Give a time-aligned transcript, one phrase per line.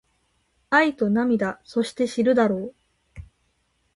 [0.71, 2.75] 愛と涙そして知るだろう